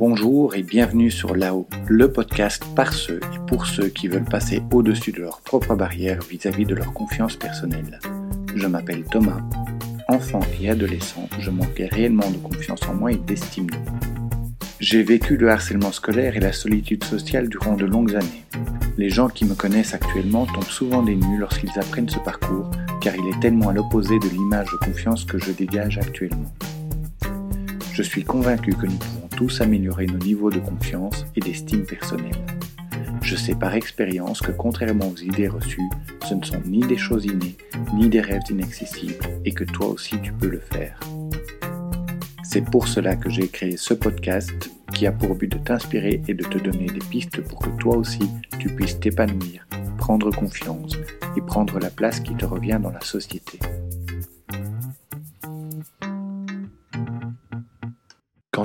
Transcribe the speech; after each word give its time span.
Bonjour 0.00 0.54
et 0.54 0.62
bienvenue 0.62 1.10
sur 1.10 1.36
Là-haut, 1.36 1.68
le 1.86 2.10
podcast 2.10 2.64
par 2.74 2.94
ceux 2.94 3.20
et 3.34 3.38
pour 3.46 3.66
ceux 3.66 3.88
qui 3.88 4.08
veulent 4.08 4.24
passer 4.24 4.62
au-dessus 4.72 5.12
de 5.12 5.20
leurs 5.20 5.42
propres 5.42 5.74
barrières 5.74 6.22
vis-à-vis 6.22 6.64
de 6.64 6.74
leur 6.74 6.94
confiance 6.94 7.36
personnelle. 7.36 7.98
Je 8.54 8.66
m'appelle 8.66 9.04
Thomas. 9.04 9.42
Enfant 10.08 10.40
et 10.58 10.70
adolescent, 10.70 11.28
je 11.38 11.50
manquais 11.50 11.84
réellement 11.84 12.30
de 12.30 12.38
confiance 12.38 12.80
en 12.88 12.94
moi 12.94 13.12
et 13.12 13.18
d'estime 13.18 13.68
de 13.68 13.76
moi. 13.76 14.00
J'ai 14.80 15.02
vécu 15.02 15.36
le 15.36 15.50
harcèlement 15.50 15.92
scolaire 15.92 16.34
et 16.34 16.40
la 16.40 16.54
solitude 16.54 17.04
sociale 17.04 17.50
durant 17.50 17.74
de 17.74 17.84
longues 17.84 18.16
années. 18.16 18.46
Les 18.96 19.10
gens 19.10 19.28
qui 19.28 19.44
me 19.44 19.54
connaissent 19.54 19.92
actuellement 19.92 20.46
tombent 20.46 20.64
souvent 20.64 21.02
des 21.02 21.14
nues 21.14 21.38
lorsqu'ils 21.38 21.78
apprennent 21.78 22.08
ce 22.08 22.20
parcours, 22.20 22.70
car 23.02 23.14
il 23.16 23.28
est 23.28 23.40
tellement 23.40 23.68
à 23.68 23.74
l'opposé 23.74 24.18
de 24.18 24.28
l'image 24.30 24.68
de 24.72 24.78
confiance 24.78 25.26
que 25.26 25.36
je 25.36 25.52
dégage 25.52 25.98
actuellement. 25.98 26.50
Je 27.92 28.02
suis 28.02 28.24
convaincu 28.24 28.72
que 28.72 28.86
nous 28.86 28.96
pouvons 28.96 29.19
tous 29.40 29.62
améliorer 29.62 30.04
nos 30.04 30.18
niveaux 30.18 30.50
de 30.50 30.58
confiance 30.58 31.24
et 31.34 31.40
d'estime 31.40 31.86
personnelle. 31.86 32.44
Je 33.22 33.36
sais 33.36 33.54
par 33.54 33.74
expérience 33.74 34.42
que 34.42 34.52
contrairement 34.52 35.08
aux 35.08 35.16
idées 35.16 35.48
reçues, 35.48 35.88
ce 36.28 36.34
ne 36.34 36.44
sont 36.44 36.60
ni 36.66 36.80
des 36.80 36.98
choses 36.98 37.24
innées, 37.24 37.56
ni 37.94 38.10
des 38.10 38.20
rêves 38.20 38.42
inaccessibles, 38.50 39.14
et 39.46 39.52
que 39.52 39.64
toi 39.64 39.86
aussi 39.86 40.20
tu 40.20 40.34
peux 40.34 40.48
le 40.48 40.60
faire. 40.60 41.00
C'est 42.42 42.66
pour 42.70 42.86
cela 42.86 43.16
que 43.16 43.30
j'ai 43.30 43.48
créé 43.48 43.78
ce 43.78 43.94
podcast 43.94 44.70
qui 44.92 45.06
a 45.06 45.12
pour 45.12 45.34
but 45.34 45.50
de 45.50 45.56
t'inspirer 45.56 46.20
et 46.28 46.34
de 46.34 46.44
te 46.44 46.58
donner 46.58 46.88
des 46.88 47.06
pistes 47.10 47.40
pour 47.40 47.60
que 47.60 47.70
toi 47.78 47.96
aussi 47.96 48.28
tu 48.58 48.68
puisses 48.68 49.00
t'épanouir, 49.00 49.66
prendre 49.96 50.30
confiance 50.30 50.98
et 51.34 51.40
prendre 51.40 51.78
la 51.78 51.88
place 51.88 52.20
qui 52.20 52.34
te 52.34 52.44
revient 52.44 52.78
dans 52.82 52.90
la 52.90 53.00
société. 53.00 53.58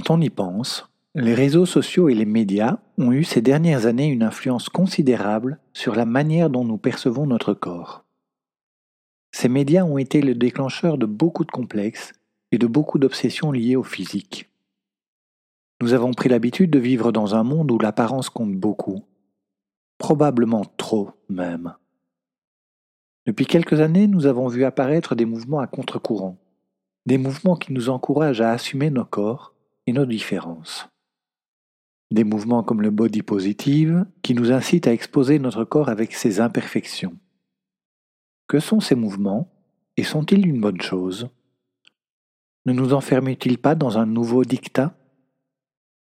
Quand 0.05 0.15
on 0.15 0.21
y 0.21 0.29
pense, 0.29 0.87
les 1.15 1.33
réseaux 1.33 1.65
sociaux 1.65 2.09
et 2.09 2.13
les 2.13 2.25
médias 2.25 2.77
ont 2.99 3.11
eu 3.11 3.23
ces 3.23 3.41
dernières 3.41 3.87
années 3.87 4.05
une 4.05 4.21
influence 4.21 4.69
considérable 4.69 5.57
sur 5.73 5.95
la 5.95 6.05
manière 6.05 6.51
dont 6.51 6.63
nous 6.63 6.77
percevons 6.77 7.25
notre 7.25 7.55
corps. 7.55 8.05
Ces 9.31 9.49
médias 9.49 9.83
ont 9.83 9.97
été 9.97 10.21
le 10.21 10.35
déclencheur 10.35 10.99
de 10.99 11.07
beaucoup 11.07 11.43
de 11.43 11.49
complexes 11.49 12.13
et 12.51 12.59
de 12.59 12.67
beaucoup 12.67 12.99
d'obsessions 12.99 13.51
liées 13.51 13.75
au 13.75 13.81
physique. 13.81 14.47
Nous 15.81 15.93
avons 15.93 16.11
pris 16.11 16.29
l'habitude 16.29 16.69
de 16.69 16.79
vivre 16.79 17.11
dans 17.11 17.33
un 17.33 17.43
monde 17.43 17.71
où 17.71 17.79
l'apparence 17.79 18.29
compte 18.29 18.53
beaucoup, 18.53 19.05
probablement 19.97 20.65
trop 20.77 21.09
même. 21.29 21.73
Depuis 23.25 23.47
quelques 23.47 23.79
années, 23.79 24.05
nous 24.05 24.27
avons 24.27 24.49
vu 24.49 24.65
apparaître 24.65 25.15
des 25.15 25.25
mouvements 25.25 25.61
à 25.61 25.67
contre-courant, 25.67 26.37
des 27.07 27.17
mouvements 27.17 27.55
qui 27.55 27.73
nous 27.73 27.89
encouragent 27.89 28.41
à 28.41 28.51
assumer 28.51 28.91
nos 28.91 29.05
corps 29.05 29.54
et 29.87 29.93
nos 29.93 30.05
différences. 30.05 30.87
Des 32.11 32.23
mouvements 32.23 32.63
comme 32.63 32.81
le 32.81 32.91
body 32.91 33.23
positive 33.23 34.05
qui 34.21 34.35
nous 34.35 34.51
incitent 34.51 34.87
à 34.87 34.93
exposer 34.93 35.39
notre 35.39 35.63
corps 35.63 35.89
avec 35.89 36.13
ses 36.13 36.39
imperfections. 36.39 37.17
Que 38.47 38.59
sont 38.59 38.79
ces 38.79 38.95
mouvements 38.95 39.51
et 39.97 40.03
sont-ils 40.03 40.45
une 40.45 40.61
bonne 40.61 40.81
chose? 40.81 41.29
Ne 42.65 42.73
nous 42.73 42.93
enferme-t-il 42.93 43.57
pas 43.57 43.75
dans 43.75 43.97
un 43.97 44.05
nouveau 44.05 44.43
dictat? 44.43 44.97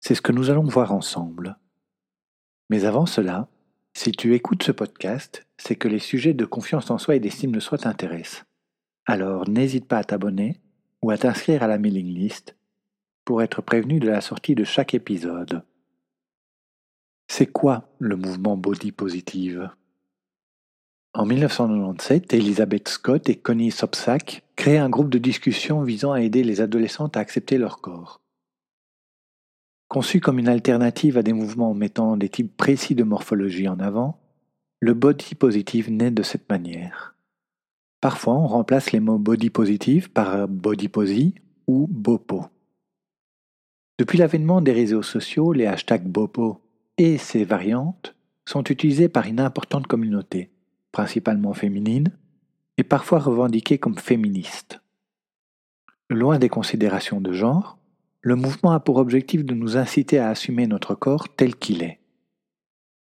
C'est 0.01 0.15
ce 0.15 0.23
que 0.23 0.33
nous 0.33 0.51
allons 0.51 0.65
voir 0.65 0.93
ensemble. 0.93 1.57
Mais 2.69 2.85
avant 2.85 3.07
cela, 3.07 3.49
si 3.95 4.13
tu 4.13 4.35
écoutes 4.35 4.63
ce 4.63 4.73
podcast, 4.73 5.47
c'est 5.57 5.77
que 5.77 5.89
les 5.89 5.99
sujets 5.99 6.35
de 6.35 6.45
confiance 6.45 6.91
en 6.91 6.99
soi 6.99 7.17
et 7.17 7.21
d'estime 7.21 7.53
de 7.53 7.61
soi 7.61 7.79
t'intéressent. 7.79 8.45
Alors 9.07 9.49
n'hésite 9.49 9.87
pas 9.87 9.99
à 9.99 10.05
t'abonner 10.05 10.61
ou 11.03 11.11
à 11.11 11.19
t'inscrire 11.19 11.63
à 11.63 11.69
la 11.69 11.79
mailing 11.79 12.13
list 12.13 12.56
pour 13.27 13.43
être 13.43 13.61
prévenu 13.61 14.01
de 14.01 14.09
la 14.09 14.23
sortie 14.23 14.55
de 14.55 14.65
chaque 14.65 14.95
épisode. 14.95 15.63
C'est 17.29 17.47
quoi 17.47 17.91
le 17.99 18.17
mouvement 18.17 18.57
Body 18.57 18.93
Positive? 18.93 19.69
En 21.13 21.27
1997, 21.27 22.33
Elizabeth 22.33 22.89
Scott 22.89 23.29
et 23.29 23.35
Connie 23.35 23.73
Sopsack 23.73 24.45
créent 24.55 24.79
un 24.79 24.89
groupe 24.89 25.11
de 25.11 25.19
discussion 25.19 25.83
visant 25.83 26.13
à 26.13 26.21
aider 26.21 26.45
les 26.45 26.61
adolescentes 26.61 27.17
à 27.17 27.21
accepter 27.21 27.59
leur 27.59 27.81
corps. 27.81 28.21
Conçu 29.89 30.21
comme 30.21 30.39
une 30.39 30.49
alternative 30.49 31.19
à 31.19 31.23
des 31.23 31.33
mouvements 31.33 31.75
mettant 31.75 32.17
des 32.17 32.29
types 32.29 32.57
précis 32.57 32.95
de 32.95 33.05
morphologie 33.05 33.69
en 33.69 33.81
avant, 33.81 34.21
le 34.79 34.95
body 34.95 35.35
positive 35.35 35.91
naît 35.91 36.11
de 36.13 36.23
cette 36.23 36.49
manière. 36.49 37.17
Parfois, 38.01 38.35
on 38.35 38.47
remplace 38.47 38.93
les 38.93 39.01
mots 39.01 39.19
body 39.19 39.51
positive 39.51 40.13
par 40.13 40.47
body 40.47 40.89
posy 40.89 41.35
ou 41.67 41.89
bopo. 41.91 42.47
Depuis 43.99 44.19
l'avènement 44.19 44.61
des 44.61 44.73
réseaux 44.73 45.03
sociaux, 45.03 45.53
les 45.53 45.67
hashtags 45.67 46.07
bopo 46.07 46.61
et 46.99 47.19
ses 47.19 47.45
variantes 47.45 48.15
sont 48.45 48.65
utilisés 48.65 49.09
par 49.09 49.27
une 49.27 49.41
importante 49.41 49.87
communauté 49.87 50.51
principalement 50.97 51.53
féminine, 51.53 52.09
et 52.79 52.83
parfois 52.83 53.19
revendiquée 53.19 53.77
comme 53.77 53.99
féministe. 53.99 54.81
Loin 56.09 56.39
des 56.39 56.49
considérations 56.49 57.21
de 57.21 57.35
genre, 57.35 57.77
le 58.23 58.35
mouvement 58.35 58.73
a 58.73 58.81
pour 58.81 58.97
objectif 58.97 59.45
de 59.45 59.53
nous 59.53 59.77
inciter 59.77 60.19
à 60.19 60.31
assumer 60.31 60.67
notre 60.67 60.95
corps 60.95 61.29
tel 61.29 61.55
qu'il 61.55 61.83
est. 61.83 62.01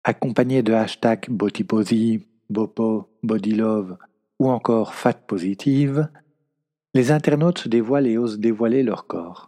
Accompagné 0.03 0.65
de 0.65 0.73
hashtags 0.73 1.31
bodyposy, 1.31 2.27
bopo, 2.51 3.09
bodylove 3.23 3.97
ou 4.41 4.51
encore 4.51 4.93
fat 4.93 5.13
positive, 5.13 6.09
les 6.95 7.13
internautes 7.13 7.61
se 7.61 7.69
dévoilent 7.69 8.09
et 8.09 8.19
osent 8.19 8.41
dévoiler 8.41 8.83
leur 8.83 9.07
corps. 9.07 9.48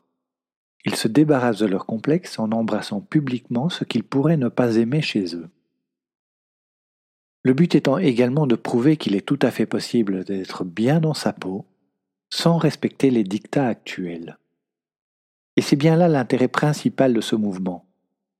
Ils 0.84 0.94
se 0.94 1.08
débarrassent 1.08 1.58
de 1.58 1.66
leurs 1.66 1.86
complexes 1.86 2.38
en 2.38 2.52
embrassant 2.52 3.00
publiquement 3.00 3.68
ce 3.68 3.84
qu'ils 3.84 4.04
pourraient 4.04 4.36
ne 4.36 4.48
pas 4.48 4.76
aimer 4.76 5.02
chez 5.02 5.36
eux. 5.36 5.48
Le 7.42 7.54
but 7.54 7.74
étant 7.74 7.98
également 7.98 8.46
de 8.46 8.54
prouver 8.54 8.96
qu'il 8.96 9.14
est 9.14 9.26
tout 9.26 9.38
à 9.42 9.50
fait 9.50 9.66
possible 9.66 10.24
d'être 10.24 10.64
bien 10.64 11.00
dans 11.00 11.14
sa 11.14 11.32
peau 11.32 11.66
sans 12.32 12.58
respecter 12.58 13.10
les 13.10 13.24
dictats 13.24 13.66
actuels. 13.66 14.38
Et 15.56 15.62
c'est 15.62 15.76
bien 15.76 15.96
là 15.96 16.08
l'intérêt 16.08 16.48
principal 16.48 17.12
de 17.12 17.20
ce 17.20 17.34
mouvement, 17.34 17.86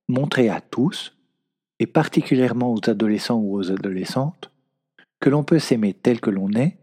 montrer 0.08 0.48
à 0.48 0.60
tous, 0.60 1.16
et 1.78 1.86
particulièrement 1.86 2.72
aux 2.72 2.90
adolescents 2.90 3.38
ou 3.38 3.56
aux 3.56 3.70
adolescentes, 3.72 4.50
que 5.18 5.30
l'on 5.30 5.44
peut 5.44 5.58
s'aimer 5.58 5.92
tel 5.92 6.20
que 6.20 6.30
l'on 6.30 6.52
est, 6.52 6.78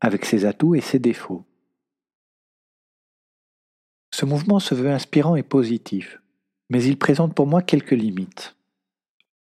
avec 0.00 0.24
ses 0.24 0.44
atouts 0.44 0.74
et 0.74 0.80
ses 0.80 0.98
défauts. 0.98 1.44
Ce 4.14 4.26
mouvement 4.26 4.60
se 4.60 4.74
veut 4.74 4.90
inspirant 4.90 5.36
et 5.36 5.42
positif, 5.42 6.20
mais 6.68 6.84
il 6.84 6.98
présente 6.98 7.34
pour 7.34 7.46
moi 7.46 7.62
quelques 7.62 7.92
limites. 7.92 8.56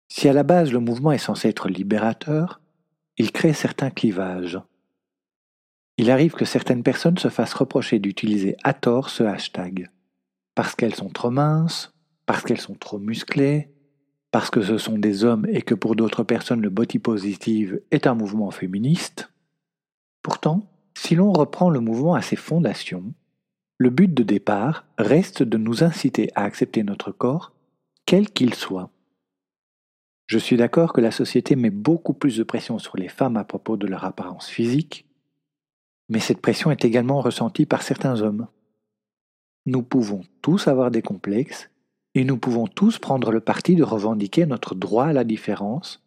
Si 0.07 0.27
à 0.29 0.33
la 0.33 0.43
base 0.43 0.71
le 0.71 0.79
mouvement 0.79 1.11
est 1.11 1.17
censé 1.17 1.49
être 1.49 1.69
libérateur, 1.69 2.61
il 3.17 3.31
crée 3.31 3.53
certains 3.53 3.89
clivages. 3.89 4.59
Il 5.97 6.11
arrive 6.11 6.33
que 6.33 6.45
certaines 6.45 6.83
personnes 6.83 7.17
se 7.17 7.29
fassent 7.29 7.53
reprocher 7.53 7.99
d'utiliser 7.99 8.55
à 8.63 8.73
tort 8.73 9.09
ce 9.09 9.23
hashtag, 9.23 9.89
parce 10.55 10.75
qu'elles 10.75 10.95
sont 10.95 11.09
trop 11.09 11.31
minces, 11.31 11.93
parce 12.25 12.43
qu'elles 12.43 12.61
sont 12.61 12.75
trop 12.75 12.99
musclées, 12.99 13.73
parce 14.31 14.49
que 14.49 14.61
ce 14.61 14.77
sont 14.77 14.97
des 14.97 15.23
hommes 15.23 15.47
et 15.49 15.63
que 15.63 15.73
pour 15.73 15.95
d'autres 15.95 16.23
personnes 16.23 16.61
le 16.61 16.69
body 16.69 16.99
positive 16.99 17.81
est 17.91 18.07
un 18.07 18.13
mouvement 18.13 18.51
féministe. 18.51 19.31
Pourtant, 20.21 20.69
si 20.95 21.15
l'on 21.15 21.33
reprend 21.33 21.69
le 21.69 21.79
mouvement 21.79 22.13
à 22.13 22.21
ses 22.21 22.35
fondations, 22.35 23.13
le 23.79 23.89
but 23.89 24.13
de 24.13 24.23
départ 24.23 24.85
reste 24.97 25.41
de 25.41 25.57
nous 25.57 25.85
inciter 25.85 26.29
à 26.35 26.43
accepter 26.43 26.83
notre 26.83 27.13
corps, 27.13 27.53
quel 28.05 28.29
qu'il 28.29 28.53
soit. 28.53 28.91
Je 30.27 30.37
suis 30.37 30.57
d'accord 30.57 30.91
que 30.91 30.99
la 30.99 31.11
société 31.11 31.55
met 31.55 31.69
beaucoup 31.69 32.13
plus 32.13 32.35
de 32.35 32.43
pression 32.43 32.77
sur 32.77 32.97
les 32.97 33.07
femmes 33.07 33.37
à 33.37 33.45
propos 33.45 33.77
de 33.77 33.87
leur 33.87 34.03
apparence 34.03 34.49
physique, 34.49 35.07
mais 36.09 36.19
cette 36.19 36.41
pression 36.41 36.71
est 36.71 36.83
également 36.83 37.21
ressentie 37.21 37.65
par 37.65 37.81
certains 37.81 38.21
hommes. 38.21 38.47
Nous 39.65 39.81
pouvons 39.81 40.23
tous 40.41 40.67
avoir 40.67 40.91
des 40.91 41.01
complexes 41.01 41.69
et 42.15 42.25
nous 42.25 42.37
pouvons 42.37 42.67
tous 42.67 42.99
prendre 42.99 43.31
le 43.31 43.39
parti 43.39 43.75
de 43.75 43.83
revendiquer 43.83 44.45
notre 44.45 44.75
droit 44.75 45.05
à 45.05 45.13
la 45.13 45.23
différence 45.23 46.03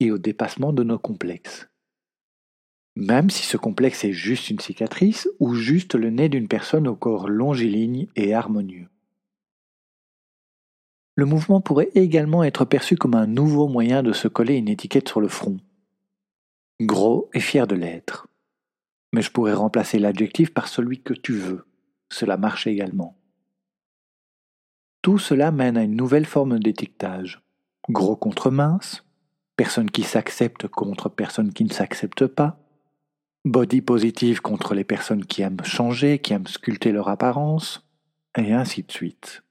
et 0.00 0.10
au 0.10 0.18
dépassement 0.18 0.72
de 0.72 0.82
nos 0.82 0.98
complexes. 0.98 1.68
Même 2.94 3.30
si 3.30 3.44
ce 3.44 3.56
complexe 3.56 4.04
est 4.04 4.12
juste 4.12 4.50
une 4.50 4.60
cicatrice 4.60 5.28
ou 5.40 5.54
juste 5.54 5.94
le 5.94 6.10
nez 6.10 6.28
d'une 6.28 6.48
personne 6.48 6.86
au 6.86 6.94
corps 6.94 7.28
longiligne 7.28 8.06
et 8.16 8.34
harmonieux. 8.34 8.88
Le 11.14 11.24
mouvement 11.24 11.60
pourrait 11.60 11.90
également 11.94 12.42
être 12.42 12.64
perçu 12.64 12.96
comme 12.96 13.14
un 13.14 13.26
nouveau 13.26 13.68
moyen 13.68 14.02
de 14.02 14.12
se 14.12 14.28
coller 14.28 14.54
une 14.54 14.68
étiquette 14.68 15.08
sur 15.08 15.20
le 15.20 15.28
front. 15.28 15.58
Gros 16.80 17.30
et 17.34 17.40
fier 17.40 17.66
de 17.66 17.74
l'être. 17.74 18.28
Mais 19.12 19.22
je 19.22 19.30
pourrais 19.30 19.52
remplacer 19.52 19.98
l'adjectif 19.98 20.54
par 20.54 20.68
celui 20.68 21.02
que 21.02 21.12
tu 21.12 21.32
veux. 21.32 21.66
Cela 22.10 22.36
marche 22.36 22.66
également. 22.66 23.16
Tout 25.02 25.18
cela 25.18 25.50
mène 25.50 25.76
à 25.76 25.82
une 25.82 25.96
nouvelle 25.96 26.26
forme 26.26 26.58
d'étiquetage. 26.58 27.42
Gros 27.90 28.16
contre 28.16 28.50
mince, 28.50 29.04
personne 29.56 29.90
qui 29.90 30.02
s'accepte 30.02 30.68
contre 30.68 31.08
personne 31.08 31.52
qui 31.52 31.64
ne 31.64 31.72
s'accepte 31.72 32.26
pas, 32.26 32.61
body 33.44 33.80
positive 33.80 34.40
contre 34.40 34.74
les 34.74 34.84
personnes 34.84 35.24
qui 35.24 35.42
aiment 35.42 35.64
changer, 35.64 36.18
qui 36.20 36.32
aiment 36.32 36.46
sculpter 36.46 36.92
leur 36.92 37.08
apparence, 37.08 37.86
et 38.36 38.52
ainsi 38.52 38.82
de 38.82 38.92
suite. 38.92 39.42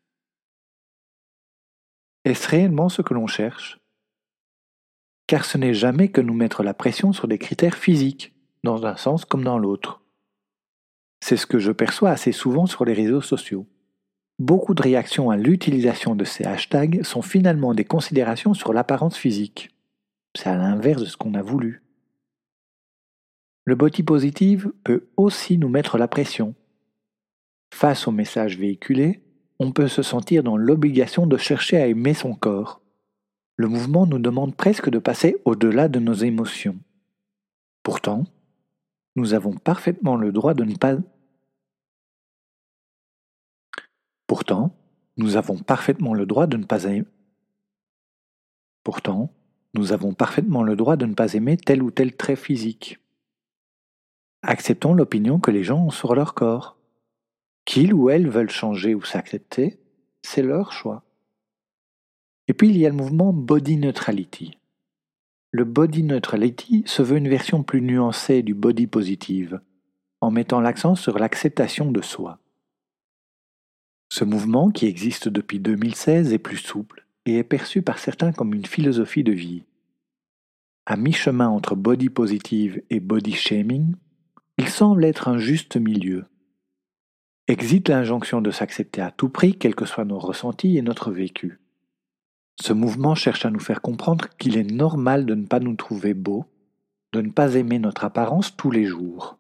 Est-ce 2.24 2.48
réellement 2.48 2.90
ce 2.90 3.02
que 3.02 3.14
l'on 3.14 3.28
cherche? 3.28 3.80
Car 5.28 5.46
ce 5.46 5.58
n'est 5.58 5.74
jamais 5.74 6.10
que 6.10 6.22
nous 6.22 6.34
mettre 6.34 6.64
la 6.64 6.74
pression 6.74 7.14
sur 7.14 7.28
des 7.28 7.38
critères 7.38 7.78
physiques, 7.78 8.34
dans 8.64 8.86
un 8.86 8.96
sens 8.96 9.26
comme 9.26 9.44
dans 9.44 9.58
l'autre. 9.58 10.02
C'est 11.24 11.38
ce 11.38 11.46
que 11.46 11.60
je 11.60 11.72
perçois 11.72 12.12
assez 12.12 12.32
souvent 12.32 12.66
sur 12.66 12.86
les 12.86 12.94
réseaux 12.94 13.22
sociaux. 13.22 13.68
Beaucoup 14.40 14.74
de 14.74 14.82
réactions 14.82 15.30
à 15.30 15.38
l'utilisation 15.38 16.16
de 16.16 16.24
ces 16.24 16.46
hashtags 16.46 17.04
sont 17.04 17.22
finalement 17.22 17.74
des 17.74 17.86
considérations 17.86 18.54
sur 18.54 18.74
l'apparence 18.74 19.18
physique. 19.18 19.70
C'est 20.36 20.50
à 20.50 20.56
l'inverse 20.56 21.02
de 21.02 21.06
ce 21.06 21.18
qu'on 21.18 21.34
a 21.36 21.42
voulu. 21.42 21.84
Le 23.66 23.76
body 23.76 24.04
positive 24.04 24.72
peut 24.84 25.08
aussi 25.18 25.58
nous 25.58 25.70
mettre 25.70 25.98
la 25.98 26.08
pression. 26.08 26.56
Face 27.74 28.08
au 28.08 28.12
message 28.12 28.58
véhiculé, 28.58 29.24
on 29.60 29.72
peut 29.72 29.88
se 29.88 30.02
sentir 30.02 30.44
dans 30.44 30.58
l'obligation 30.58 31.28
de 31.28 31.38
chercher 31.38 31.78
à 31.78 31.88
aimer 31.88 32.14
son 32.14 32.34
corps. 32.34 32.82
Le 33.58 33.68
mouvement 33.68 34.08
nous 34.08 34.20
demande 34.20 34.56
presque 34.56 34.90
de 34.90 34.98
passer 34.98 35.38
au-delà 35.46 35.88
de 35.88 36.00
nos 36.00 36.14
émotions. 36.14 36.80
Pourtant, 37.84 38.26
nous 39.16 39.34
avons 39.34 39.54
parfaitement 39.54 40.16
le 40.16 40.32
droit 40.32 40.54
de 40.54 40.64
ne 40.64 40.76
pas... 40.76 40.98
Pourtant, 44.26 44.76
nous 45.18 45.36
avons 45.36 45.58
parfaitement 45.58 46.14
le 46.14 46.26
droit 46.26 46.48
de 46.48 46.58
ne 46.58 46.64
pas 46.64 46.86
aimer... 46.86 47.06
Pourtant, 48.84 49.32
nous 49.76 49.92
avons 49.92 50.14
parfaitement 50.14 50.64
le 50.64 50.76
droit 50.76 50.96
de 50.96 51.06
ne 51.06 51.14
pas 51.14 51.34
aimer 51.34 51.58
tel 51.58 51.84
ou 51.84 51.92
tel 51.92 52.16
trait 52.16 52.36
physique. 52.36 53.01
Acceptons 54.44 54.94
l'opinion 54.94 55.40
que 55.40 55.52
les 55.52 55.64
gens 55.64 55.86
ont 55.86 55.92
sur 55.92 56.16
leur 56.16 56.34
corps. 56.34 56.78
Qu'ils 57.66 57.94
ou 57.94 58.10
elles 58.10 58.28
veulent 58.28 58.50
changer 58.50 58.96
ou 58.96 59.04
s'accepter, 59.04 59.80
c'est 60.24 60.42
leur 60.42 60.72
choix. 60.72 61.04
Et 62.48 62.54
puis 62.54 62.70
il 62.70 62.78
y 62.78 62.86
a 62.86 62.90
le 62.90 62.96
mouvement 62.96 63.34
Body 63.34 63.78
Neutrality. 63.78 64.58
Le 65.52 65.64
Body 65.64 66.04
Neutrality 66.04 66.84
se 66.86 67.02
veut 67.02 67.18
une 67.18 67.30
version 67.30 67.62
plus 67.62 67.82
nuancée 67.82 68.42
du 68.42 68.54
Body 68.54 68.88
Positive, 68.88 69.62
en 70.22 70.32
mettant 70.32 70.62
l'accent 70.62 70.96
sur 70.96 71.20
l'acceptation 71.20 71.92
de 71.92 72.02
soi. 72.02 72.40
Ce 74.10 74.24
mouvement, 74.24 74.72
qui 74.72 74.88
existe 74.88 75.30
depuis 75.30 75.60
2016, 75.60 76.34
est 76.34 76.40
plus 76.40 76.58
souple 76.58 77.06
et 77.26 77.38
est 77.38 77.44
perçu 77.44 77.82
par 77.82 78.00
certains 78.00 78.32
comme 78.32 78.54
une 78.54 78.66
philosophie 78.66 79.24
de 79.24 79.32
vie. 79.32 79.64
À 80.86 80.98
mi-chemin 80.98 81.48
entre 81.48 81.76
body 81.76 82.10
positive 82.10 82.82
et 82.90 83.00
body 83.00 83.34
shaming, 83.34 83.96
il 84.62 84.70
semble 84.70 85.06
être 85.06 85.28
un 85.28 85.40
juste 85.40 85.76
milieu. 85.76 86.26
Existe 87.48 87.90
l'injonction 87.90 88.42
de 88.42 88.52
s'accepter 88.52 89.02
à 89.02 89.10
tout 89.10 89.28
prix, 89.28 89.58
quels 89.58 89.74
que 89.74 89.86
soient 89.86 90.06
nos 90.06 90.20
ressentis 90.20 90.78
et 90.78 90.84
notre 90.84 91.10
vécu. 91.10 91.60
Ce 92.62 92.72
mouvement 92.72 93.16
cherche 93.16 93.44
à 93.44 93.50
nous 93.50 93.60
faire 93.60 93.82
comprendre 93.82 94.30
qu'il 94.38 94.58
est 94.58 94.72
normal 94.72 95.26
de 95.26 95.34
ne 95.34 95.48
pas 95.48 95.60
nous 95.60 95.74
trouver 95.74 96.14
beaux, 96.14 96.46
de 97.12 97.22
ne 97.22 97.32
pas 97.32 97.56
aimer 97.56 97.80
notre 97.80 98.06
apparence 98.06 98.56
tous 98.56 98.70
les 98.70 98.86
jours. 98.86 99.40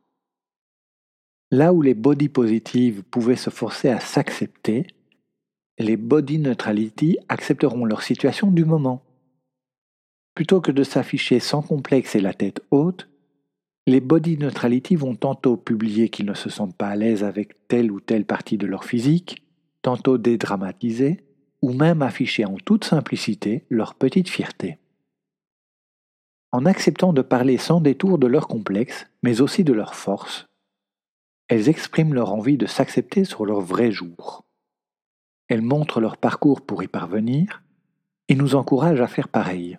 Là 1.52 1.72
où 1.72 1.84
les 1.84 1.94
body 1.94 2.28
positives 2.28 3.04
pouvaient 3.04 3.36
se 3.36 3.52
forcer 3.52 3.90
à 3.90 4.00
s'accepter, 4.00 4.88
les 5.78 5.98
body 5.98 6.40
neutrality 6.40 7.20
accepteront 7.30 7.86
leur 7.86 8.02
situation 8.02 8.50
du 8.50 8.66
moment. 8.66 9.04
Plutôt 10.34 10.62
que 10.62 10.72
de 10.72 10.82
s'afficher 10.82 11.40
sans 11.40 11.62
complexe 11.62 12.16
et 12.16 12.22
la 12.22 12.34
tête 12.34 12.64
haute, 12.72 13.11
les 13.88 14.00
body 14.00 14.38
neutrality 14.38 14.95
vont 14.95 15.16
tantôt 15.16 15.57
publier 15.57 16.10
qu'ils 16.10 16.25
ne 16.25 16.33
se 16.33 16.50
sentent 16.50 16.75
pas 16.75 16.89
à 16.89 16.95
l'aise 16.95 17.24
avec 17.24 17.68
telle 17.68 17.92
ou 17.92 18.00
telle 18.00 18.25
partie 18.25 18.57
de 18.57 18.68
leur 18.68 18.83
physique, 18.83 19.44
tantôt 19.81 20.18
dédramatiser, 20.18 21.24
ou 21.62 21.74
même 21.74 22.01
afficher 22.01 22.45
en 22.45 22.56
toute 22.56 22.86
simplicité 22.86 23.66
leur 23.69 23.95
petite 23.95 24.30
fierté. 24.30 24.78
En 26.51 26.66
acceptant 26.66 27.13
de 27.13 27.22
parler 27.22 27.57
sans 27.57 27.81
détour 27.81 28.18
de 28.18 28.28
leur 28.28 28.48
complexe, 28.48 29.07
mais 29.24 29.42
aussi 29.42 29.63
de 29.63 29.74
leur 29.74 29.95
force, 29.95 30.48
elles 31.48 31.69
expriment 31.69 32.13
leur 32.13 32.34
envie 32.34 32.57
de 32.57 32.66
s'accepter 32.66 33.25
sur 33.25 33.45
leur 33.45 33.62
vrai 33.62 33.92
jour. 33.92 34.45
Elles 35.48 35.62
montrent 35.62 36.01
leur 36.01 36.18
parcours 36.18 36.62
pour 36.62 36.84
y 36.84 36.88
parvenir 36.88 37.63
et 38.27 38.36
nous 38.36 38.56
encouragent 38.56 39.01
à 39.01 39.07
faire 39.07 39.27
pareil. 39.27 39.77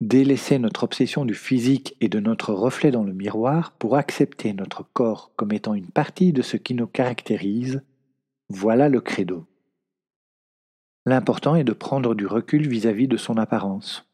Délaisser 0.00 0.58
notre 0.58 0.84
obsession 0.84 1.24
du 1.24 1.34
physique 1.34 1.96
et 2.00 2.08
de 2.08 2.20
notre 2.20 2.52
reflet 2.52 2.90
dans 2.90 3.02
le 3.02 3.12
miroir 3.12 3.72
pour 3.72 3.96
accepter 3.96 4.52
notre 4.52 4.84
corps 4.92 5.32
comme 5.36 5.52
étant 5.52 5.74
une 5.74 5.90
partie 5.90 6.32
de 6.32 6.42
ce 6.42 6.56
qui 6.56 6.74
nous 6.74 6.86
caractérise, 6.86 7.82
voilà 8.48 8.88
le 8.88 9.00
credo. 9.00 9.46
L'important 11.04 11.56
est 11.56 11.64
de 11.64 11.72
prendre 11.72 12.14
du 12.14 12.26
recul 12.26 12.68
vis-à-vis 12.68 13.08
de 13.08 13.16
son 13.16 13.36
apparence. 13.36 14.06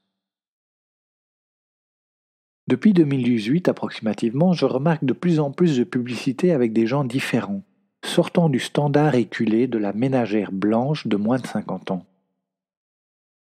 Depuis 2.67 2.95
2018 2.95 3.69
approximativement, 3.69 4.55
je 4.55 4.65
remarque 4.65 5.05
de 5.05 5.13
plus 5.13 5.39
en 5.39 5.51
plus 5.51 5.77
de 5.77 5.85
publicités 5.85 6.53
avec 6.53 6.73
des 6.73 6.87
gens 6.87 7.05
différents 7.05 7.63
sortant 8.05 8.49
du 8.49 8.61
standard 8.61 9.15
éculé 9.15 9.67
de 9.67 9.79
la 9.79 9.93
ménagère 9.93 10.53
blanche 10.53 11.07
de 11.07 11.17
moins 11.17 11.39
de 11.39 11.47
50 11.47 11.91
ans. 11.91 12.07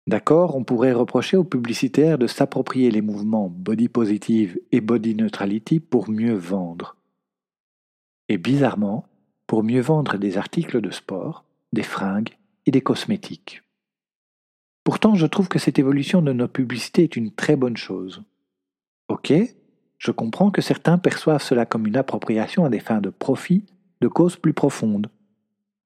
D'accord, 0.08 0.56
on 0.56 0.64
pourrait 0.64 0.94
reprocher 0.94 1.38
aux 1.38 1.44
publicitaires 1.44 2.18
de 2.18 2.28
s'approprier 2.28 2.90
les 2.90 3.02
mouvements 3.02 3.50
body 3.50 3.88
positive 3.88 4.60
et 4.72 4.82
body 4.82 5.16
neutrality 5.16 5.80
pour 5.80 6.10
mieux 6.10 6.34
vendre. 6.34 6.96
Et 8.28 8.38
bizarrement, 8.38 9.06
pour 9.46 9.64
mieux 9.64 9.82
vendre 9.82 10.18
des 10.18 10.38
articles 10.38 10.82
de 10.82 10.92
sport, 10.92 11.46
des 11.72 11.84
fringues 11.84 12.38
et 12.66 12.72
des 12.72 12.82
cosmétiques. 12.82 13.64
Pourtant, 14.84 15.14
je 15.14 15.28
trouve 15.28 15.48
que 15.48 15.60
cette 15.60 15.78
évolution 15.78 16.22
de 16.22 16.34
nos 16.34 16.48
publicités 16.48 17.04
est 17.04 17.16
une 17.16 17.32
très 17.32 17.56
bonne 17.56 17.78
chose. 17.78 18.24
Ok, 19.08 19.32
je 20.00 20.12
comprends 20.12 20.50
que 20.50 20.62
certains 20.62 20.98
perçoivent 20.98 21.44
cela 21.44 21.68
comme 21.68 21.86
une 21.86 21.98
appropriation 21.98 22.66
à 22.66 22.70
des 22.70 22.80
fins 22.80 23.02
de 23.02 23.10
profit 23.10 23.66
de 24.02 24.08
causes 24.08 24.36
plus 24.36 24.54
profondes, 24.54 25.12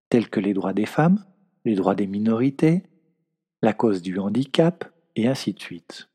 telles 0.09 0.29
que 0.29 0.39
les 0.39 0.53
droits 0.53 0.73
des 0.73 0.85
femmes, 0.85 1.25
les 1.65 1.75
droits 1.75 1.95
des 1.95 2.07
minorités, 2.07 2.83
la 3.61 3.73
cause 3.73 4.01
du 4.01 4.19
handicap, 4.19 4.91
et 5.15 5.27
ainsi 5.27 5.53
de 5.53 5.59
suite. 5.59 6.09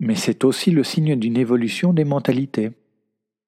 Mais 0.00 0.14
c'est 0.14 0.44
aussi 0.44 0.70
le 0.70 0.84
signe 0.84 1.16
d'une 1.16 1.36
évolution 1.36 1.92
des 1.92 2.04
mentalités. 2.04 2.72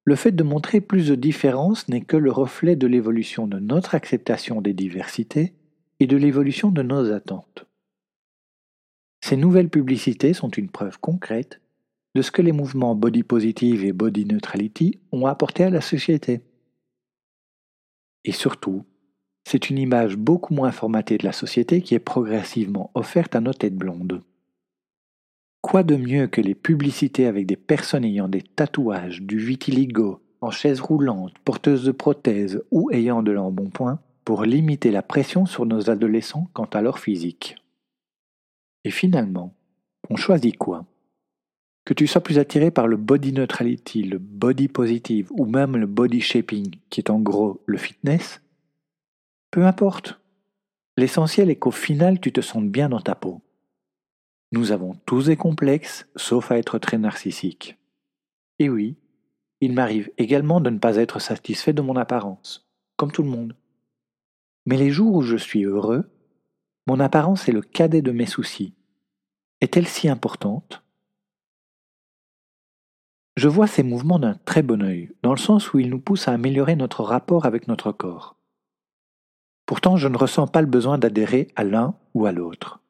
Le 0.05 0.17
fait 0.17 0.33
de 0.33 0.43
montrer 0.43 0.81
plus 0.81 1.09
de 1.09 1.15
différences 1.15 1.89
n'est 1.89 2.03
que 2.03 2.17
le 2.17 2.31
reflet 2.31 2.77
de 2.77 2.87
l'évolution 2.87 3.47
de 3.47 3.59
notre 3.59 3.95
acceptation 3.95 4.61
des 4.61 4.75
diversités 4.75 5.55
et 6.01 6.07
de 6.07 6.17
l'évolution 6.17 6.71
de 6.71 6.83
nos 6.83 7.13
attentes. 7.13 7.67
Ces 9.23 9.37
nouvelles 9.37 9.71
publicités 9.71 10.35
sont 10.35 10.51
une 10.51 10.69
preuve 10.69 11.01
concrète 11.01 11.61
de 12.15 12.23
ce 12.23 12.31
que 12.31 12.43
les 12.43 12.53
mouvements 12.53 12.95
body 12.95 13.23
positive 13.23 13.85
et 13.85 13.93
body 13.93 14.27
neutrality 14.27 15.01
ont 15.13 15.27
apporté 15.27 15.65
à 15.65 15.71
la 15.71 15.81
société. 15.81 16.43
Et 18.25 18.33
surtout, 18.33 18.85
c'est 19.45 19.71
une 19.71 19.79
image 19.79 20.17
beaucoup 20.17 20.55
moins 20.55 20.73
formatée 20.73 21.19
de 21.19 21.25
la 21.25 21.33
société 21.33 21.83
qui 21.83 21.95
est 21.95 22.01
progressivement 22.01 22.91
offerte 22.95 23.37
à 23.37 23.41
nos 23.41 23.53
têtes 23.53 23.77
blondes. 23.77 24.23
Quoi 25.61 25.83
de 25.83 25.97
mieux 25.97 26.27
que 26.27 26.41
les 26.41 26.55
publicités 26.55 27.27
avec 27.27 27.47
des 27.47 27.57
personnes 27.57 28.05
ayant 28.05 28.29
des 28.29 28.43
tatouages, 28.43 29.23
du 29.23 29.39
vitiligo, 29.39 30.21
en 30.41 30.51
chaise 30.51 30.81
roulante, 30.81 31.33
porteuses 31.45 31.85
de 31.85 31.93
prothèses 31.93 32.63
ou 32.71 32.91
ayant 32.91 33.23
de 33.23 33.33
l'embonpoint 33.33 33.99
pour 34.25 34.45
limiter 34.45 34.91
la 34.91 35.03
pression 35.03 35.47
sur 35.47 35.65
nos 35.65 35.89
adolescents 35.89 36.49
quant 36.53 36.69
à 36.73 36.83
leur 36.83 36.99
physique? 36.99 37.57
Et 38.85 38.91
finalement, 38.91 39.55
on 40.11 40.17
choisit 40.17 40.57
quoi? 40.57 40.85
Que 41.87 41.95
tu 41.95 42.07
sois 42.07 42.23
plus 42.23 42.39
attiré 42.39 42.71
par 42.71 42.87
le 42.87 42.97
body 42.97 43.33
neutrality, 43.33 44.03
le 44.03 44.19
body 44.19 44.69
positive 44.69 45.29
ou 45.33 45.47
même 45.47 45.77
le 45.77 45.87
body 45.87 46.21
shaping, 46.21 46.77
qui 46.91 47.01
est 47.01 47.11
en 47.11 47.21
gros 47.21 47.63
le 47.67 47.79
fitness, 47.79 48.41
peu 49.55 49.67
importe. 49.67 50.21
L'essentiel 50.97 51.49
est 51.49 51.55
qu'au 51.55 51.71
final 51.71 52.19
tu 52.19 52.33
te 52.33 52.41
sentes 52.41 52.69
bien 52.69 52.89
dans 52.89 53.01
ta 53.01 53.15
peau. 53.15 53.41
Nous 54.51 54.73
avons 54.73 54.95
tous 55.07 55.27
des 55.27 55.37
complexes, 55.37 56.09
sauf 56.17 56.51
à 56.51 56.59
être 56.59 56.81
très 56.81 56.99
narcissiques. 56.99 57.79
Et 58.59 58.69
oui, 58.69 58.97
il 59.61 59.73
m'arrive 59.73 60.11
également 60.19 60.61
de 60.61 60.71
ne 60.71 60.81
pas 60.81 60.97
être 60.97 61.21
satisfait 61.21 61.73
de 61.73 61.83
mon 61.83 61.95
apparence, 61.95 62.69
comme 62.97 63.13
tout 63.13 63.23
le 63.23 63.29
monde. 63.29 63.55
Mais 64.67 64.77
les 64.77 64.91
jours 64.91 65.15
où 65.15 65.23
je 65.23 65.37
suis 65.37 65.63
heureux, 65.63 66.11
mon 66.89 66.99
apparence 66.99 67.49
est 67.49 67.53
le 67.53 67.63
cadet 67.63 68.03
de 68.03 68.11
mes 68.11 68.27
soucis. 68.27 68.75
Est-elle 69.61 69.87
si 69.87 70.09
importante? 70.09 70.83
Je 73.37 73.47
vois 73.47 73.69
ces 73.69 73.85
mouvements 73.85 74.19
d'un 74.19 74.35
très 74.35 74.65
bon 74.65 74.83
œil, 74.83 75.13
dans 75.23 75.31
le 75.31 75.39
sens 75.39 75.73
où 75.73 75.79
ils 75.79 75.91
nous 75.91 76.01
poussent 76.01 76.27
à 76.27 76.33
améliorer 76.33 76.75
notre 76.75 77.05
rapport 77.05 77.47
avec 77.47 77.69
notre 77.69 77.93
corps. 77.93 78.35
Pourtant, 79.67 79.97
je 79.97 80.09
ne 80.09 80.17
ressens 80.17 80.47
pas 80.47 80.61
le 80.61 80.67
besoin 80.67 80.99
d'adhérer 80.99 81.49
à 81.57 81.65
l'un 81.65 81.95
ou 82.15 82.27
à 82.27 82.33
l'autre. 82.33 82.81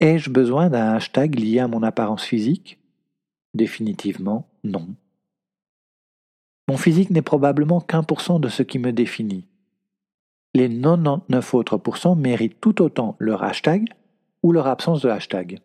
Ai-je 0.00 0.30
besoin 0.30 0.70
d'un 0.70 0.94
hashtag 0.94 1.38
lié 1.38 1.60
à 1.60 1.68
mon 1.68 1.82
apparence 1.82 2.24
physique? 2.24 2.78
Définitivement 3.54 4.48
non. 4.64 4.88
Mon 6.68 6.76
physique 6.76 7.10
n'est 7.10 7.22
probablement 7.22 7.80
qu'un 7.80 8.02
pour 8.02 8.20
cent 8.20 8.38
de 8.38 8.48
ce 8.48 8.62
qui 8.62 8.78
me 8.78 8.92
définit. 8.92 9.46
les 10.54 10.68
99 10.68 11.54
autres 11.54 11.76
pourcents 11.76 12.14
méritent 12.14 12.60
tout 12.60 12.82
autant 12.82 13.16
leur 13.18 13.42
hashtag 13.42 13.88
ou 14.42 14.52
leur 14.52 14.66
absence 14.66 15.02
de 15.02 15.08
hashtag. 15.08 15.60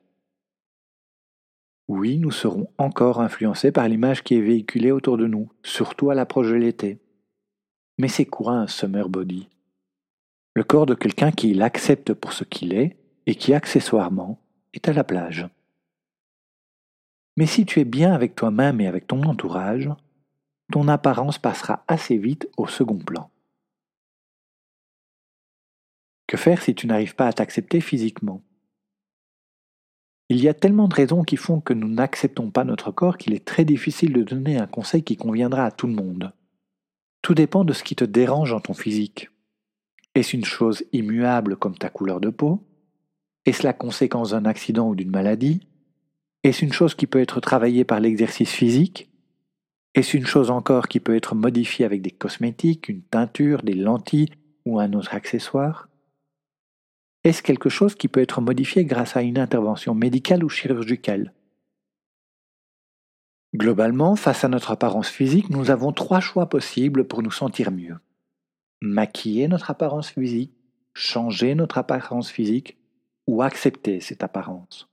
Oui, 1.87 2.17
nous 2.17 2.31
serons 2.31 2.69
encore 2.77 3.21
influencés 3.21 3.71
par 3.71 3.87
l'image 3.87 4.23
qui 4.23 4.35
est 4.35 4.41
véhiculée 4.41 4.91
autour 4.91 5.17
de 5.17 5.27
nous, 5.27 5.49
surtout 5.63 6.09
à 6.09 6.15
l'approche 6.15 6.49
de 6.49 6.55
l'été. 6.55 6.99
Mais 7.97 8.09
c'est 8.09 8.25
quoi 8.25 8.53
un 8.53 8.67
summer 8.67 9.07
body? 9.07 9.47
Le 10.57 10.63
corps 10.63 10.87
de 10.87 10.95
quelqu'un 10.95 11.29
qui 11.29 11.53
l'accepte 11.53 12.15
pour 12.15 12.33
ce 12.33 12.43
qu'il 12.43 12.73
est 12.73 12.97
et 13.27 13.35
qui 13.35 13.53
accessoirement 13.53 14.41
est 14.73 14.89
à 14.89 14.93
la 14.93 15.03
plage. 15.03 15.47
Mais 17.35 17.45
si 17.45 17.63
tu 17.63 17.79
es 17.79 17.85
bien 17.85 18.11
avec 18.11 18.33
toi-même 18.33 18.81
et 18.81 18.87
avec 18.87 19.05
ton 19.05 19.21
entourage, 19.21 19.87
ton 20.71 20.87
apparence 20.87 21.37
passera 21.37 21.83
assez 21.87 22.17
vite 22.17 22.49
au 22.57 22.65
second 22.65 22.97
plan. 22.97 23.29
Que 26.25 26.37
faire 26.37 26.63
si 26.63 26.73
tu 26.73 26.87
n'arrives 26.87 27.13
pas 27.13 27.27
à 27.27 27.33
t'accepter 27.33 27.79
physiquement? 27.79 28.41
Il 30.29 30.39
y 30.39 30.49
a 30.49 30.55
tellement 30.55 30.87
de 30.87 30.95
raisons 30.95 31.21
qui 31.23 31.37
font 31.37 31.61
que 31.61 31.73
nous 31.73 31.87
n'acceptons 31.87 32.49
pas 32.49 32.63
notre 32.63 32.89
corps 32.89 33.19
qu'il 33.19 33.35
est 33.35 33.45
très 33.45 33.63
difficile 33.63 34.11
de 34.11 34.23
donner 34.23 34.57
un 34.57 34.65
conseil 34.65 35.03
qui 35.03 35.17
conviendra 35.17 35.65
à 35.65 35.71
tout 35.71 35.85
le 35.85 35.93
monde. 35.93 36.33
Tout 37.21 37.35
dépend 37.35 37.63
de 37.63 37.73
ce 37.73 37.83
qui 37.83 37.95
te 37.95 38.05
dérange 38.05 38.53
en 38.53 38.59
ton 38.59 38.73
physique. 38.73 39.29
Est-ce 40.15 40.35
une 40.35 40.45
chose 40.45 40.83
immuable 40.93 41.57
comme 41.57 41.77
ta 41.77 41.89
couleur 41.89 42.19
de 42.19 42.29
peau? 42.29 42.63
Est-ce 43.45 43.63
la 43.63 43.73
conséquence 43.73 44.31
d'un 44.31 44.45
accident 44.45 44.89
ou 44.89 44.95
d'une 44.95 45.11
maladie? 45.11 45.67
Est-ce 46.43 46.65
une 46.65 46.73
chose 46.73 46.95
qui 46.95 47.07
peut 47.07 47.21
être 47.21 47.39
travaillée 47.39 47.85
par 47.85 47.99
l'exercice 47.99 48.51
physique? 48.51 49.09
Est-ce 49.93 50.15
une 50.15 50.25
chose 50.25 50.51
encore 50.51 50.87
qui 50.87 50.99
peut 50.99 51.15
être 51.15 51.33
modifiée 51.33 51.85
avec 51.85 52.01
des 52.01 52.11
cosmétiques, 52.11 52.89
une 52.89 53.01
teinture, 53.01 53.63
des 53.63 53.73
lentilles 53.73 54.29
ou 54.65 54.79
un 54.79 54.93
autre 54.93 55.13
accessoire? 55.13 55.89
Est-ce 57.23 57.41
quelque 57.41 57.69
chose 57.69 57.95
qui 57.95 58.07
peut 58.07 58.21
être 58.21 58.41
modifié 58.41 58.85
grâce 58.85 59.17
à 59.17 59.21
une 59.21 59.39
intervention 59.39 59.95
médicale 59.95 60.43
ou 60.43 60.49
chirurgicale? 60.49 61.33
Globalement, 63.55 64.15
face 64.15 64.43
à 64.43 64.49
notre 64.49 64.71
apparence 64.71 65.09
physique, 65.09 65.49
nous 65.49 65.71
avons 65.71 65.91
trois 65.91 66.19
choix 66.19 66.47
possibles 66.47 67.07
pour 67.07 67.23
nous 67.23 67.31
sentir 67.31 67.71
mieux. 67.71 67.97
Maquiller 68.81 69.47
notre 69.47 69.71
apparence 69.71 70.09
physique, 70.09 70.53
changer 70.93 71.55
notre 71.55 71.77
apparence 71.77 72.29
physique 72.29 72.77
ou 73.25 73.41
accepter 73.41 73.99
cette 73.99 74.23
apparence. 74.23 74.89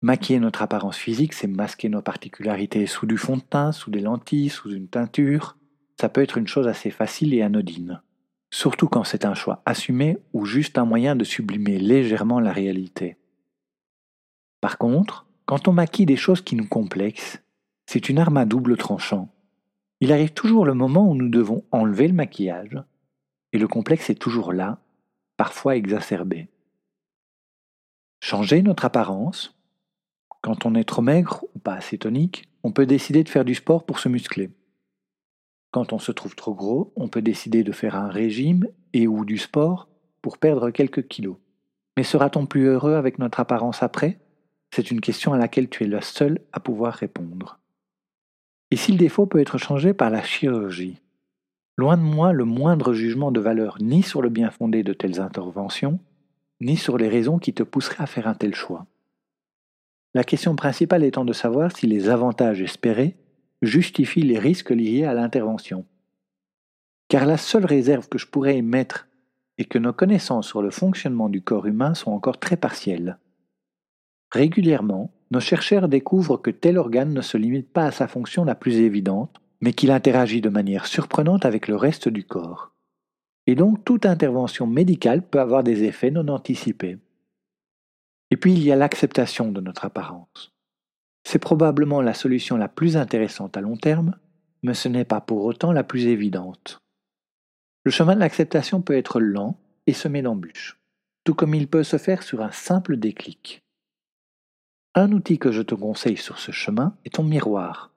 Maquiller 0.00 0.40
notre 0.40 0.62
apparence 0.62 0.96
physique, 0.96 1.32
c'est 1.32 1.48
masquer 1.48 1.88
nos 1.88 2.02
particularités 2.02 2.86
sous 2.86 3.06
du 3.06 3.18
fond 3.18 3.36
de 3.36 3.42
teint, 3.42 3.72
sous 3.72 3.90
des 3.90 4.00
lentilles, 4.00 4.48
sous 4.48 4.70
une 4.70 4.88
teinture. 4.88 5.56
Ça 6.00 6.08
peut 6.08 6.22
être 6.22 6.38
une 6.38 6.46
chose 6.46 6.68
assez 6.68 6.90
facile 6.90 7.34
et 7.34 7.42
anodine 7.42 8.00
surtout 8.50 8.88
quand 8.88 9.04
c'est 9.04 9.24
un 9.24 9.34
choix 9.34 9.62
assumé 9.66 10.18
ou 10.32 10.44
juste 10.44 10.78
un 10.78 10.84
moyen 10.84 11.16
de 11.16 11.24
sublimer 11.24 11.78
légèrement 11.78 12.40
la 12.40 12.52
réalité. 12.52 13.16
Par 14.60 14.78
contre, 14.78 15.26
quand 15.46 15.68
on 15.68 15.72
maquille 15.72 16.06
des 16.06 16.16
choses 16.16 16.42
qui 16.42 16.56
nous 16.56 16.66
complexent, 16.66 17.42
c'est 17.86 18.08
une 18.08 18.18
arme 18.18 18.36
à 18.36 18.44
double 18.44 18.76
tranchant. 18.76 19.28
Il 20.00 20.12
arrive 20.12 20.32
toujours 20.32 20.64
le 20.64 20.74
moment 20.74 21.10
où 21.10 21.14
nous 21.14 21.28
devons 21.28 21.64
enlever 21.72 22.06
le 22.06 22.14
maquillage, 22.14 22.80
et 23.52 23.58
le 23.58 23.66
complexe 23.66 24.10
est 24.10 24.20
toujours 24.20 24.52
là, 24.52 24.80
parfois 25.36 25.76
exacerbé. 25.76 26.48
Changer 28.20 28.62
notre 28.62 28.84
apparence. 28.84 29.54
Quand 30.40 30.66
on 30.66 30.74
est 30.74 30.84
trop 30.84 31.02
maigre 31.02 31.44
ou 31.54 31.58
pas 31.58 31.74
assez 31.74 31.98
tonique, 31.98 32.48
on 32.62 32.72
peut 32.72 32.86
décider 32.86 33.24
de 33.24 33.28
faire 33.28 33.44
du 33.44 33.54
sport 33.54 33.84
pour 33.84 33.98
se 33.98 34.08
muscler. 34.08 34.50
Quand 35.70 35.92
on 35.92 35.98
se 35.98 36.12
trouve 36.12 36.34
trop 36.34 36.54
gros, 36.54 36.92
on 36.96 37.08
peut 37.08 37.22
décider 37.22 37.62
de 37.62 37.72
faire 37.72 37.96
un 37.96 38.08
régime 38.08 38.66
et 38.92 39.06
ou 39.06 39.24
du 39.24 39.38
sport 39.38 39.88
pour 40.22 40.38
perdre 40.38 40.70
quelques 40.70 41.08
kilos. 41.08 41.36
Mais 41.96 42.04
sera-t-on 42.04 42.46
plus 42.46 42.66
heureux 42.66 42.94
avec 42.94 43.18
notre 43.18 43.40
apparence 43.40 43.82
après? 43.82 44.20
C'est 44.74 44.90
une 44.90 45.00
question 45.00 45.32
à 45.32 45.38
laquelle 45.38 45.68
tu 45.68 45.84
es 45.84 45.88
le 45.88 46.00
seul 46.00 46.40
à 46.52 46.60
pouvoir 46.60 46.94
répondre. 46.94 47.58
Et 48.70 48.76
si 48.76 48.92
le 48.92 48.98
défaut 48.98 49.26
peut 49.26 49.40
être 49.40 49.58
changé 49.58 49.94
par 49.94 50.10
la 50.10 50.22
chirurgie? 50.22 51.00
Loin 51.76 51.96
de 51.96 52.02
moi 52.02 52.32
le 52.32 52.44
moindre 52.44 52.92
jugement 52.92 53.32
de 53.32 53.40
valeur 53.40 53.78
ni 53.80 54.02
sur 54.02 54.20
le 54.20 54.28
bien 54.28 54.50
fondé 54.50 54.82
de 54.82 54.92
telles 54.92 55.20
interventions, 55.20 56.00
ni 56.60 56.76
sur 56.76 56.98
les 56.98 57.08
raisons 57.08 57.38
qui 57.38 57.54
te 57.54 57.62
pousseraient 57.62 58.02
à 58.02 58.06
faire 58.06 58.26
un 58.26 58.34
tel 58.34 58.54
choix. 58.54 58.86
La 60.14 60.24
question 60.24 60.56
principale 60.56 61.04
étant 61.04 61.24
de 61.24 61.32
savoir 61.32 61.74
si 61.76 61.86
les 61.86 62.08
avantages 62.08 62.60
espérés 62.60 63.16
justifie 63.62 64.22
les 64.22 64.38
risques 64.38 64.70
liés 64.70 65.04
à 65.04 65.14
l'intervention. 65.14 65.84
Car 67.08 67.26
la 67.26 67.36
seule 67.36 67.64
réserve 67.64 68.08
que 68.08 68.18
je 68.18 68.26
pourrais 68.26 68.56
émettre 68.56 69.08
est 69.56 69.64
que 69.64 69.78
nos 69.78 69.92
connaissances 69.92 70.46
sur 70.46 70.62
le 70.62 70.70
fonctionnement 70.70 71.28
du 71.28 71.42
corps 71.42 71.66
humain 71.66 71.94
sont 71.94 72.10
encore 72.10 72.38
très 72.38 72.56
partielles. 72.56 73.18
Régulièrement, 74.30 75.12
nos 75.30 75.40
chercheurs 75.40 75.88
découvrent 75.88 76.38
que 76.38 76.50
tel 76.50 76.78
organe 76.78 77.12
ne 77.12 77.20
se 77.20 77.36
limite 77.36 77.70
pas 77.70 77.86
à 77.86 77.90
sa 77.90 78.08
fonction 78.08 78.44
la 78.44 78.54
plus 78.54 78.76
évidente, 78.76 79.40
mais 79.60 79.72
qu'il 79.72 79.90
interagit 79.90 80.40
de 80.40 80.48
manière 80.48 80.86
surprenante 80.86 81.44
avec 81.44 81.68
le 81.68 81.76
reste 81.76 82.08
du 82.08 82.24
corps. 82.24 82.72
Et 83.46 83.54
donc 83.54 83.84
toute 83.84 84.06
intervention 84.06 84.66
médicale 84.66 85.22
peut 85.22 85.40
avoir 85.40 85.62
des 85.62 85.84
effets 85.84 86.10
non 86.10 86.28
anticipés. 86.28 86.98
Et 88.30 88.36
puis 88.36 88.52
il 88.52 88.62
y 88.62 88.72
a 88.72 88.76
l'acceptation 88.76 89.50
de 89.50 89.60
notre 89.60 89.84
apparence. 89.84 90.52
C'est 91.24 91.38
probablement 91.38 92.00
la 92.00 92.14
solution 92.14 92.56
la 92.56 92.68
plus 92.68 92.96
intéressante 92.96 93.56
à 93.56 93.60
long 93.60 93.76
terme, 93.76 94.16
mais 94.62 94.74
ce 94.74 94.88
n'est 94.88 95.04
pas 95.04 95.20
pour 95.20 95.44
autant 95.44 95.72
la 95.72 95.84
plus 95.84 96.06
évidente. 96.06 96.78
Le 97.84 97.90
chemin 97.90 98.14
de 98.14 98.20
l'acceptation 98.20 98.80
peut 98.80 98.96
être 98.96 99.20
lent 99.20 99.58
et 99.86 99.92
semé 99.92 100.22
d'embûches, 100.22 100.78
tout 101.24 101.34
comme 101.34 101.54
il 101.54 101.68
peut 101.68 101.84
se 101.84 101.98
faire 101.98 102.22
sur 102.22 102.42
un 102.42 102.50
simple 102.50 102.96
déclic. 102.96 103.62
Un 105.00 105.12
outil 105.12 105.38
que 105.38 105.52
je 105.52 105.62
te 105.62 105.76
conseille 105.76 106.16
sur 106.16 106.40
ce 106.40 106.50
chemin 106.50 106.92
est 107.04 107.14
ton 107.14 107.22
miroir, 107.22 107.92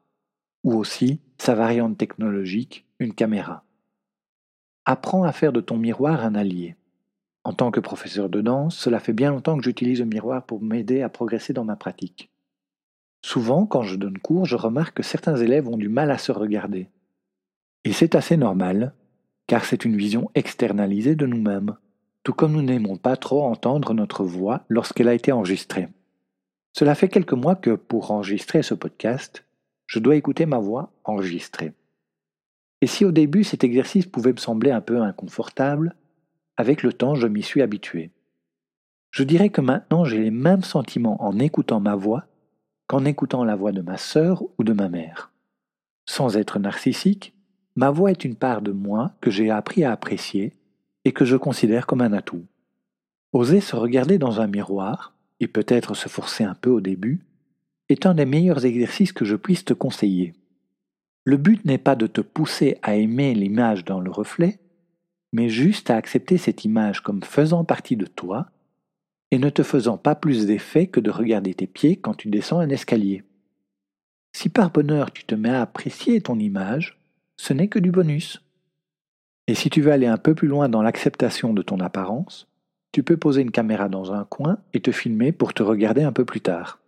ou 0.63 0.75
aussi 0.75 1.19
sa 1.39 1.55
variante 1.55 1.97
technologique, 1.97 2.85
une 2.99 3.15
caméra. 3.15 3.63
Apprends 4.85 5.23
à 5.23 5.31
faire 5.31 5.51
de 5.51 5.61
ton 5.61 5.79
miroir 5.79 6.23
un 6.23 6.35
allié. 6.35 6.75
En 7.43 7.53
tant 7.53 7.71
que 7.71 7.79
professeur 7.79 8.29
de 8.29 8.39
danse, 8.41 8.77
cela 8.77 8.99
fait 8.99 9.13
bien 9.13 9.31
longtemps 9.31 9.57
que 9.57 9.63
j'utilise 9.63 9.97
le 9.97 10.05
miroir 10.05 10.45
pour 10.45 10.61
m'aider 10.61 11.01
à 11.01 11.09
progresser 11.09 11.53
dans 11.53 11.63
ma 11.63 11.75
pratique. 11.75 12.29
Souvent, 13.25 13.65
quand 13.65 13.81
je 13.81 13.95
donne 13.95 14.19
cours, 14.19 14.45
je 14.45 14.55
remarque 14.55 14.97
que 14.97 15.03
certains 15.03 15.37
élèves 15.37 15.67
ont 15.67 15.77
du 15.77 15.89
mal 15.89 16.11
à 16.11 16.19
se 16.19 16.31
regarder. 16.31 16.87
Et 17.83 17.93
c'est 17.93 18.13
assez 18.13 18.37
normal, 18.37 18.93
car 19.47 19.65
c'est 19.65 19.85
une 19.85 19.97
vision 19.97 20.29
externalisée 20.35 21.15
de 21.15 21.25
nous-mêmes, 21.25 21.77
tout 22.21 22.33
comme 22.33 22.51
nous 22.51 22.61
n'aimons 22.61 22.97
pas 22.97 23.17
trop 23.17 23.41
entendre 23.41 23.95
notre 23.95 24.23
voix 24.23 24.65
lorsqu'elle 24.69 25.07
a 25.07 25.15
été 25.15 25.31
enregistrée. 25.31 25.87
Cela 26.73 26.95
fait 26.95 27.09
quelques 27.09 27.33
mois 27.33 27.55
que, 27.55 27.71
pour 27.71 28.11
enregistrer 28.11 28.63
ce 28.63 28.73
podcast, 28.73 29.43
je 29.87 29.99
dois 29.99 30.15
écouter 30.15 30.45
ma 30.45 30.59
voix 30.59 30.91
enregistrée. 31.03 31.73
Et 32.81 32.87
si 32.87 33.05
au 33.05 33.11
début 33.11 33.43
cet 33.43 33.63
exercice 33.63 34.05
pouvait 34.05 34.31
me 34.31 34.37
sembler 34.37 34.71
un 34.71 34.81
peu 34.81 35.01
inconfortable, 35.01 35.95
avec 36.57 36.81
le 36.83 36.93
temps 36.93 37.15
je 37.15 37.27
m'y 37.27 37.43
suis 37.43 37.61
habitué. 37.61 38.11
Je 39.11 39.23
dirais 39.23 39.49
que 39.49 39.61
maintenant 39.61 40.05
j'ai 40.05 40.19
les 40.19 40.31
mêmes 40.31 40.63
sentiments 40.63 41.21
en 41.23 41.37
écoutant 41.39 41.79
ma 41.79 41.95
voix 41.95 42.25
qu'en 42.87 43.05
écoutant 43.05 43.43
la 43.43 43.55
voix 43.55 43.71
de 43.71 43.81
ma 43.81 43.97
sœur 43.97 44.43
ou 44.57 44.63
de 44.63 44.73
ma 44.73 44.89
mère. 44.89 45.31
Sans 46.05 46.35
être 46.37 46.59
narcissique, 46.59 47.33
ma 47.75 47.89
voix 47.89 48.11
est 48.11 48.25
une 48.25 48.35
part 48.35 48.61
de 48.61 48.71
moi 48.71 49.13
que 49.21 49.31
j'ai 49.31 49.49
appris 49.49 49.83
à 49.83 49.91
apprécier 49.91 50.57
et 51.05 51.11
que 51.11 51.25
je 51.25 51.37
considère 51.37 51.87
comme 51.87 52.01
un 52.01 52.13
atout. 52.13 52.45
Oser 53.33 53.61
se 53.61 53.75
regarder 53.75 54.17
dans 54.17 54.41
un 54.41 54.47
miroir, 54.47 55.13
et 55.41 55.47
peut-être 55.47 55.95
se 55.95 56.07
forcer 56.07 56.45
un 56.45 56.53
peu 56.53 56.69
au 56.69 56.79
début, 56.79 57.25
est 57.89 58.05
un 58.05 58.13
des 58.13 58.25
meilleurs 58.25 58.65
exercices 58.65 59.11
que 59.11 59.25
je 59.25 59.35
puisse 59.35 59.65
te 59.65 59.73
conseiller. 59.73 60.33
Le 61.25 61.35
but 61.37 61.65
n'est 61.65 61.77
pas 61.77 61.95
de 61.95 62.07
te 62.07 62.21
pousser 62.21 62.77
à 62.81 62.95
aimer 62.95 63.33
l'image 63.33 63.83
dans 63.83 63.99
le 63.99 64.09
reflet, 64.09 64.59
mais 65.33 65.49
juste 65.49 65.89
à 65.89 65.97
accepter 65.97 66.37
cette 66.37 66.63
image 66.63 67.01
comme 67.01 67.23
faisant 67.23 67.65
partie 67.65 67.97
de 67.97 68.05
toi 68.05 68.49
et 69.31 69.39
ne 69.39 69.49
te 69.49 69.63
faisant 69.63 69.97
pas 69.97 70.15
plus 70.15 70.45
d'effet 70.45 70.87
que 70.87 70.99
de 70.99 71.09
regarder 71.09 71.53
tes 71.53 71.67
pieds 71.67 71.95
quand 71.95 72.13
tu 72.13 72.29
descends 72.29 72.59
un 72.59 72.69
escalier. 72.69 73.23
Si 74.33 74.49
par 74.49 74.71
bonheur 74.71 75.11
tu 75.11 75.25
te 75.25 75.35
mets 75.35 75.49
à 75.49 75.61
apprécier 75.61 76.21
ton 76.21 76.37
image, 76.39 76.99
ce 77.37 77.53
n'est 77.53 77.67
que 77.67 77.79
du 77.79 77.91
bonus. 77.91 78.41
Et 79.47 79.55
si 79.55 79.69
tu 79.69 79.81
veux 79.81 79.91
aller 79.91 80.07
un 80.07 80.17
peu 80.17 80.35
plus 80.35 80.47
loin 80.47 80.69
dans 80.69 80.81
l'acceptation 80.81 81.53
de 81.53 81.61
ton 81.61 81.79
apparence, 81.79 82.47
tu 82.91 83.03
peux 83.03 83.17
poser 83.17 83.41
une 83.41 83.51
caméra 83.51 83.89
dans 83.89 84.13
un 84.13 84.25
coin 84.25 84.57
et 84.73 84.81
te 84.81 84.91
filmer 84.91 85.31
pour 85.31 85.53
te 85.53 85.63
regarder 85.63 86.03
un 86.03 86.11
peu 86.11 86.25
plus 86.25 86.41
tard. 86.41 86.79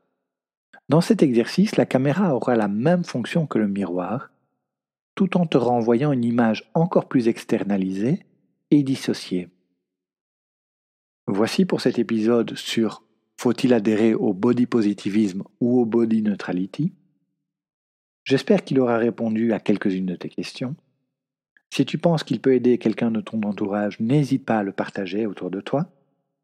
Dans 0.89 1.01
cet 1.01 1.23
exercice, 1.23 1.77
la 1.77 1.85
caméra 1.85 2.35
aura 2.35 2.55
la 2.55 2.67
même 2.67 3.03
fonction 3.03 3.47
que 3.47 3.57
le 3.57 3.67
miroir, 3.67 4.31
tout 5.15 5.37
en 5.37 5.45
te 5.45 5.57
renvoyant 5.57 6.11
une 6.11 6.25
image 6.25 6.69
encore 6.73 7.07
plus 7.07 7.27
externalisée 7.27 8.25
et 8.71 8.83
dissociée. 8.83 9.49
Voici 11.27 11.65
pour 11.65 11.79
cet 11.79 11.99
épisode 11.99 12.55
sur 12.55 13.03
faut-il 13.37 13.73
adhérer 13.73 14.13
au 14.13 14.33
body 14.33 14.65
positivisme 14.65 15.43
ou 15.61 15.79
au 15.79 15.85
body 15.85 16.21
neutrality 16.21 16.93
J'espère 18.25 18.63
qu'il 18.63 18.79
aura 18.79 18.97
répondu 18.97 19.53
à 19.53 19.59
quelques-unes 19.59 20.05
de 20.05 20.15
tes 20.15 20.29
questions. 20.29 20.75
Si 21.73 21.87
tu 21.87 21.97
penses 21.97 22.23
qu'il 22.23 22.39
peut 22.39 22.53
aider 22.53 22.77
quelqu'un 22.77 23.09
de 23.09 23.19
ton 23.19 23.41
entourage, 23.41 23.99
n'hésite 23.99 24.45
pas 24.45 24.59
à 24.59 24.63
le 24.63 24.71
partager 24.71 25.25
autour 25.25 25.49
de 25.49 25.59
toi. 25.59 25.87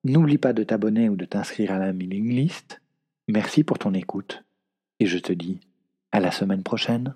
N'oublie 0.04 0.40
pas 0.40 0.54
de 0.54 0.64
t'abonner 0.64 1.08
ou 1.08 1.16
de 1.16 1.26
t'inscrire 1.26 1.72
à 1.72 1.78
la 1.78 1.94
mailing 1.94 2.34
list. 2.34 2.82
Merci 3.28 3.64
pour 3.64 3.78
ton 3.78 3.94
écoute 3.94 4.44
et 5.00 5.06
je 5.06 5.20
te 5.20 5.32
dis 5.32 5.60
à 6.12 6.20
la 6.20 6.32
semaine 6.32 6.64
prochaine. 6.64 7.14